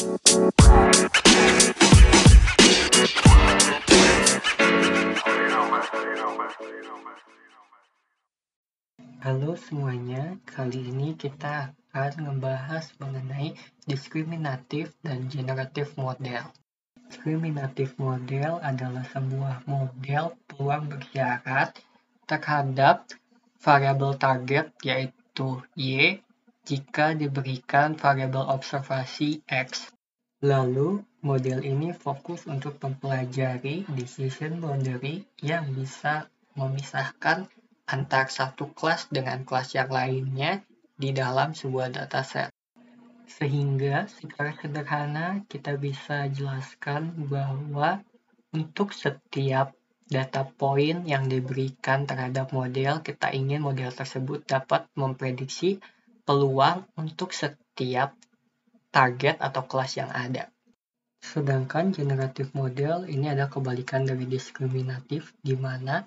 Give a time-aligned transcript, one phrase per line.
[0.00, 0.16] Halo
[9.60, 13.52] semuanya, kali ini kita akan membahas mengenai
[13.84, 16.48] diskriminatif dan generatif model.
[17.12, 21.76] Diskriminatif model adalah sebuah model peluang bersyarat
[22.24, 23.04] terhadap
[23.60, 26.24] variabel target yaitu Y
[26.70, 29.90] jika diberikan variabel observasi X.
[30.46, 37.50] Lalu, model ini fokus untuk mempelajari decision boundary yang bisa memisahkan
[37.90, 40.62] antar satu kelas dengan kelas yang lainnya
[40.94, 42.54] di dalam sebuah dataset.
[43.26, 47.98] Sehingga secara sederhana kita bisa jelaskan bahwa
[48.54, 49.74] untuk setiap
[50.06, 55.82] data point yang diberikan terhadap model, kita ingin model tersebut dapat memprediksi
[56.30, 58.14] peluang untuk setiap
[58.94, 60.46] target atau kelas yang ada.
[61.18, 66.06] Sedangkan generatif model ini adalah kebalikan dari diskriminatif di mana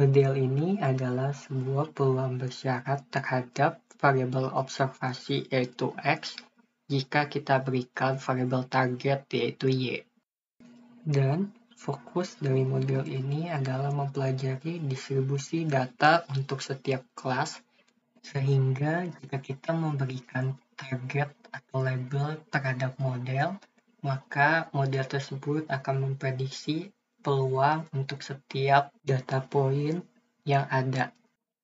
[0.00, 6.40] model ini adalah sebuah peluang bersyarat terhadap variabel observasi yaitu X
[6.88, 10.08] jika kita berikan variabel target yaitu Y.
[11.04, 17.60] Dan fokus dari model ini adalah mempelajari distribusi data untuk setiap kelas
[18.22, 23.58] sehingga jika kita memberikan target atau label terhadap model,
[24.02, 26.90] maka model tersebut akan memprediksi
[27.22, 30.02] peluang untuk setiap data point
[30.42, 31.14] yang ada.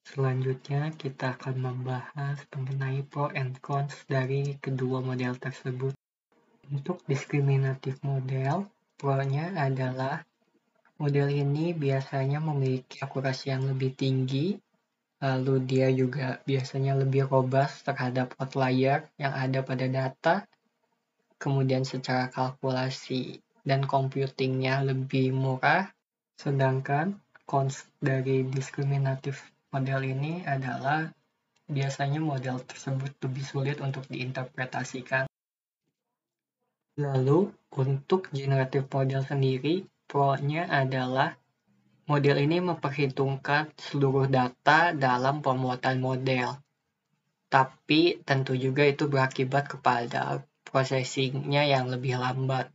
[0.06, 5.93] Selanjutnya kita akan membahas mengenai pro and cons dari kedua model tersebut.
[6.70, 10.25] Untuk diskriminatif model, pro-nya adalah
[10.97, 14.59] model ini biasanya memiliki akurasi yang lebih tinggi
[15.19, 20.34] lalu dia juga biasanya lebih robust terhadap outlier yang ada pada data,
[21.42, 25.91] kemudian secara kalkulasi dan computingnya lebih murah,
[26.38, 29.43] sedangkan cons dari diskriminatif
[29.75, 31.10] model ini adalah
[31.69, 35.28] biasanya model tersebut lebih sulit untuk diinterpretasikan.
[36.98, 41.38] Lalu, untuk generatif model sendiri, pro-nya adalah
[42.08, 46.56] Model ini memperhitungkan seluruh data dalam pembuatan model,
[47.52, 52.72] tapi tentu juga itu berakibat kepada processingnya yang lebih lambat.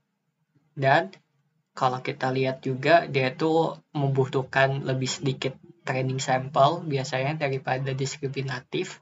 [0.77, 1.09] Dan
[1.73, 9.01] kalau kita lihat juga dia itu membutuhkan lebih sedikit training sampel biasanya daripada diskriminatif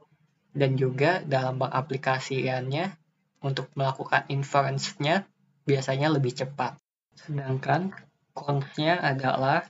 [0.55, 2.95] dan juga dalam pengaplikasiannya
[3.43, 5.27] untuk melakukan inference-nya
[5.67, 6.79] biasanya lebih cepat.
[7.19, 7.91] Sedangkan
[8.31, 9.67] cons-nya adalah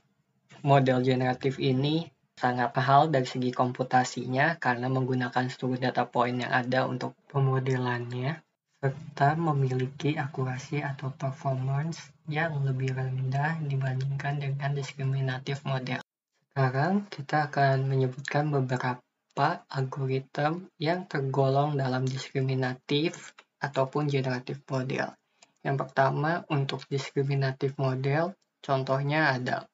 [0.62, 2.06] Model generatif ini
[2.38, 8.38] sangat mahal dari segi komputasinya karena menggunakan seluruh data point yang ada untuk pemodelannya
[8.82, 16.02] serta memiliki akurasi atau performance yang lebih rendah dibandingkan dengan diskriminatif model.
[16.50, 25.14] Sekarang kita akan menyebutkan beberapa algoritma yang tergolong dalam diskriminatif ataupun generatif model.
[25.62, 29.70] Yang pertama untuk diskriminatif model, contohnya ada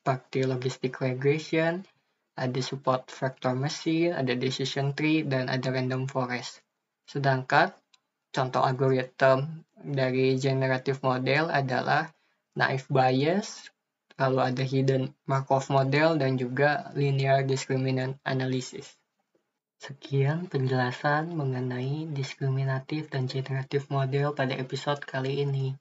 [0.00, 1.84] seperti logistic regression,
[2.32, 6.64] ada support vector machine, ada decision tree, dan ada random forest.
[7.04, 7.68] Sedangkan
[8.32, 9.44] contoh algoritma
[9.76, 12.08] dari generative model adalah
[12.56, 13.68] naive Bayes,
[14.16, 18.96] lalu ada hidden Markov model, dan juga linear discriminant analysis.
[19.76, 25.76] Sekian penjelasan mengenai diskriminatif dan generatif model pada episode kali ini.